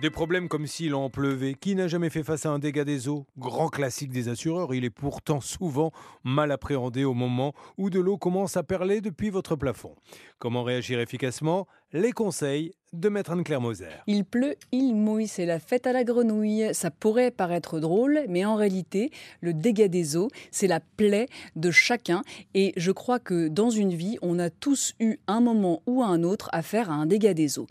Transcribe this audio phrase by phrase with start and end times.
[0.00, 1.52] Des problèmes comme s'il en pleuvait.
[1.52, 3.26] Qui n'a jamais fait face à un dégât des eaux?
[3.36, 5.92] Grand classique des assureurs, il est pourtant souvent
[6.24, 9.94] mal appréhendé au moment où de l'eau commence à perler depuis votre plafond.
[10.38, 11.66] Comment réagir efficacement?
[11.92, 13.88] Les conseils de Maître Anne-Claire Moser.
[14.06, 16.70] Il pleut, il mouille, c'est la fête à la grenouille.
[16.72, 19.10] Ça pourrait paraître drôle, mais en réalité,
[19.40, 22.22] le dégât des eaux, c'est la plaie de chacun.
[22.54, 26.22] Et je crois que dans une vie, on a tous eu un moment ou un
[26.22, 27.66] autre affaire à un dégât des eaux.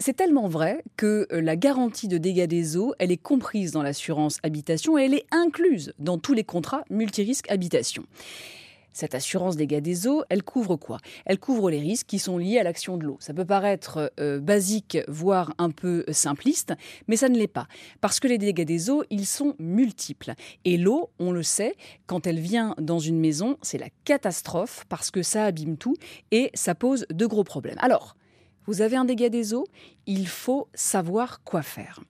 [0.00, 3.82] C'est tellement vrai que euh, la garantie de dégâts des eaux, elle est comprise dans
[3.82, 8.04] l'assurance habitation et elle est incluse dans tous les contrats multirisques habitation.
[8.92, 10.98] Cette assurance dégâts des eaux, elle couvre quoi?
[11.26, 13.16] Elle couvre les risques qui sont liés à l'action de l'eau.
[13.20, 16.74] Ça peut paraître euh, basique, voire un peu simpliste,
[17.06, 17.68] mais ça ne l'est pas.
[18.00, 20.34] Parce que les dégâts des eaux, ils sont multiples.
[20.64, 21.74] Et l'eau, on le sait,
[22.06, 25.96] quand elle vient dans une maison, c'est la catastrophe parce que ça abîme tout
[26.32, 27.78] et ça pose de gros problèmes.
[27.78, 28.16] Alors,
[28.66, 29.66] vous avez un dégât des eaux,
[30.06, 32.00] il faut savoir quoi faire.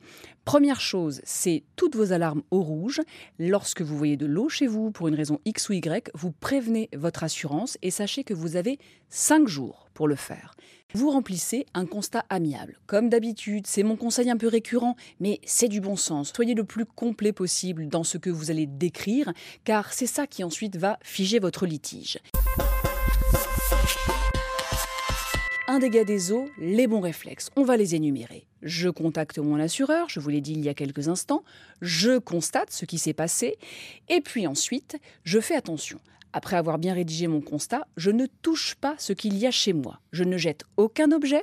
[0.45, 3.01] Première chose, c'est toutes vos alarmes au rouge.
[3.39, 6.91] Lorsque vous voyez de l'eau chez vous pour une raison X ou Y, vous prévenez
[6.95, 10.55] votre assurance et sachez que vous avez 5 jours pour le faire.
[10.93, 12.79] Vous remplissez un constat amiable.
[12.87, 16.33] Comme d'habitude, c'est mon conseil un peu récurrent, mais c'est du bon sens.
[16.35, 19.33] Soyez le plus complet possible dans ce que vous allez décrire,
[19.65, 22.19] car c'est ça qui ensuite va figer votre litige.
[25.75, 27.51] Un dégât des eaux, les bons réflexes.
[27.57, 28.47] On va les énumérer.
[28.63, 31.43] Je contacte mon assureur, je vous l'ai dit il y a quelques instants,
[31.83, 33.59] je constate ce qui s'est passé,
[34.09, 35.99] et puis ensuite, je fais attention.
[36.33, 39.73] Après avoir bien rédigé mon constat, je ne touche pas ce qu'il y a chez
[39.73, 39.99] moi.
[40.13, 41.43] Je ne jette aucun objet,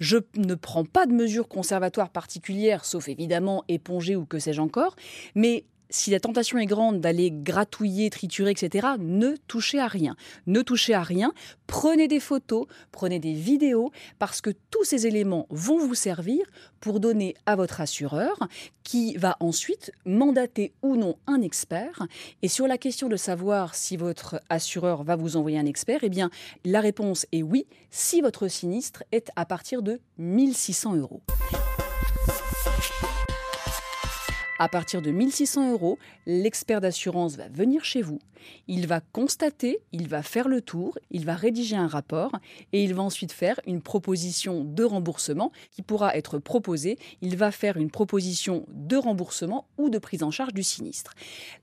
[0.00, 4.96] je ne prends pas de mesures conservatoires particulières, sauf évidemment éponger ou que sais-je encore,
[5.36, 10.16] mais si la tentation est grande d'aller gratouiller, triturer, etc., ne touchez à rien.
[10.46, 11.32] Ne touchez à rien.
[11.66, 16.44] Prenez des photos, prenez des vidéos, parce que tous ces éléments vont vous servir
[16.80, 18.48] pour donner à votre assureur,
[18.84, 22.06] qui va ensuite mandater ou non un expert.
[22.42, 26.08] Et sur la question de savoir si votre assureur va vous envoyer un expert, eh
[26.08, 26.30] bien,
[26.64, 31.22] la réponse est oui, si votre sinistre est à partir de 1600 euros.
[34.58, 38.18] À partir de 1600 euros, l'expert d'assurance va venir chez vous,
[38.66, 42.32] il va constater, il va faire le tour, il va rédiger un rapport
[42.72, 46.98] et il va ensuite faire une proposition de remboursement qui pourra être proposée.
[47.22, 51.14] Il va faire une proposition de remboursement ou de prise en charge du sinistre.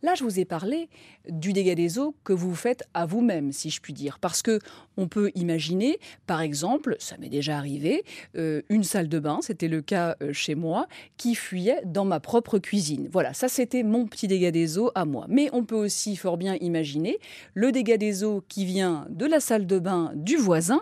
[0.01, 0.89] Là, je vous ai parlé
[1.29, 4.59] du dégât des eaux que vous faites à vous-même, si je puis dire, parce que
[4.97, 8.03] on peut imaginer, par exemple, ça m'est déjà arrivé,
[8.38, 12.19] euh, une salle de bain, c'était le cas euh, chez moi, qui fuyait dans ma
[12.19, 12.84] propre cuisine.
[13.12, 15.25] Voilà, ça c'était mon petit dégât des eaux à moi.
[15.29, 17.19] Mais on peut aussi fort bien imaginer
[17.53, 20.81] le dégât des eaux qui vient de la salle de bain du voisin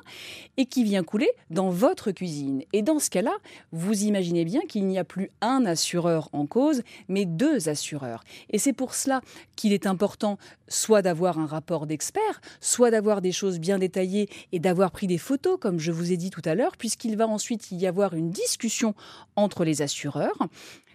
[0.57, 2.63] et qui vient couler dans votre cuisine.
[2.73, 3.33] Et dans ce cas-là,
[3.71, 8.23] vous imaginez bien qu'il n'y a plus un assureur en cause, mais deux assureurs.
[8.49, 9.21] Et c'est pour cela
[9.55, 10.37] qu'il est important
[10.67, 15.17] soit d'avoir un rapport d'expert, soit d'avoir des choses bien détaillées et d'avoir pris des
[15.17, 18.31] photos, comme je vous ai dit tout à l'heure, puisqu'il va ensuite y avoir une
[18.31, 18.95] discussion
[19.35, 20.37] entre les assureurs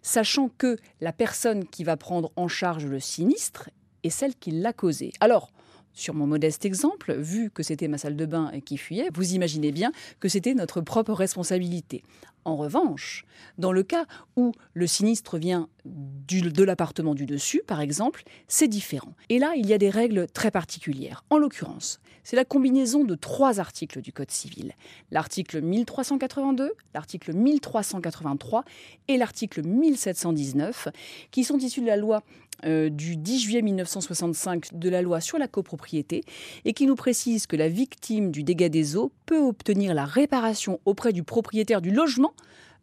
[0.03, 3.70] sachant que la personne qui va prendre en charge le sinistre
[4.03, 5.12] et celle qui l'a causé.
[5.20, 5.50] Alors,
[5.93, 9.72] sur mon modeste exemple, vu que c'était ma salle de bain qui fuyait, vous imaginez
[9.72, 12.03] bien que c'était notre propre responsabilité.
[12.44, 13.26] En revanche,
[13.59, 14.06] dans le cas
[14.37, 19.15] où le sinistre vient de l'appartement du dessus, par exemple, c'est différent.
[19.28, 21.25] Et là, il y a des règles très particulières.
[21.28, 24.72] En l'occurrence, c'est la combinaison de trois articles du Code civil.
[25.10, 28.65] L'article 1382, l'article 1383
[29.09, 30.88] et l'article 1719,
[31.31, 32.22] qui sont issus de la loi
[32.64, 36.25] euh, du 10 juillet 1965 de la loi sur la copropriété
[36.64, 40.81] et qui nous précise que la victime du dégât des eaux peut obtenir la réparation
[40.84, 42.34] auprès du propriétaire du logement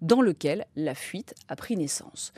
[0.01, 2.33] dans lequel la fuite a pris naissance.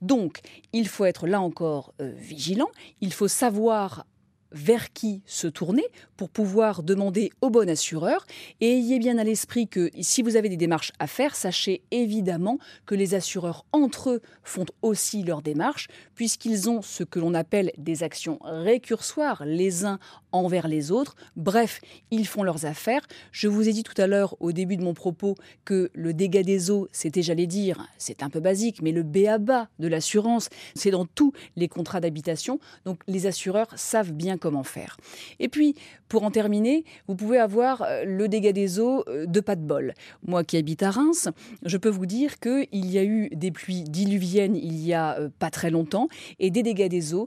[0.00, 0.40] Donc,
[0.72, 2.68] il faut être là encore euh, vigilant,
[3.00, 4.06] il faut savoir
[4.52, 5.84] vers qui se tourner
[6.16, 8.26] pour pouvoir demander au bon assureur.
[8.60, 12.58] Et ayez bien à l'esprit que si vous avez des démarches à faire, sachez évidemment
[12.86, 17.72] que les assureurs entre eux font aussi leurs démarches, puisqu'ils ont ce que l'on appelle
[17.78, 19.98] des actions récursoires les uns
[20.32, 21.14] envers les autres.
[21.36, 23.06] Bref, ils font leurs affaires.
[23.30, 25.34] Je vous ai dit tout à l'heure au début de mon propos
[25.64, 29.26] que le dégât des eaux, c'était, j'allais dire, c'est un peu basique, mais le B
[29.28, 32.58] à bas de l'assurance, c'est dans tous les contrats d'habitation.
[32.84, 34.96] Donc les assureurs savent bien comment faire.
[35.38, 35.76] Et puis,
[36.08, 39.62] pour en terminer, vous pouvez avoir euh, le dégât des eaux euh, de pas de
[39.62, 39.94] bol.
[40.26, 41.28] Moi qui habite à Reims,
[41.64, 45.28] je peux vous dire qu'il y a eu des pluies diluviennes il y a euh,
[45.38, 46.08] pas très longtemps
[46.40, 47.26] et des dégâts des eaux,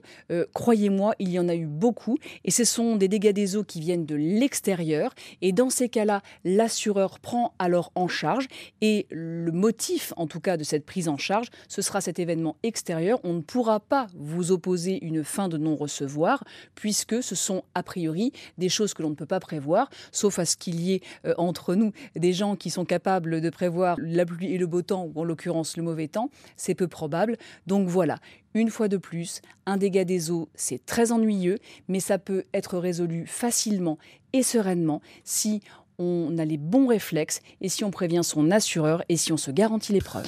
[0.53, 3.79] croyez-moi, il y en a eu beaucoup et ce sont des dégâts des eaux qui
[3.79, 8.47] viennent de l'extérieur et dans ces cas-là, l'assureur prend alors en charge
[8.81, 12.57] et le motif en tout cas de cette prise en charge, ce sera cet événement
[12.63, 13.19] extérieur.
[13.23, 16.43] On ne pourra pas vous opposer une fin de non-recevoir
[16.75, 20.45] puisque ce sont a priori des choses que l'on ne peut pas prévoir, sauf à
[20.45, 24.25] ce qu'il y ait euh, entre nous des gens qui sont capables de prévoir la
[24.25, 26.29] pluie et le beau temps, ou en l'occurrence le mauvais temps.
[26.57, 27.37] C'est peu probable.
[27.67, 28.19] Donc voilà,
[28.53, 31.57] une fois de plus, un dégât des eaux, c'est très ennuyeux,
[31.87, 33.97] mais ça peut être résolu facilement
[34.33, 35.61] et sereinement si
[35.97, 39.51] on a les bons réflexes et si on prévient son assureur et si on se
[39.51, 40.27] garantit l'épreuve.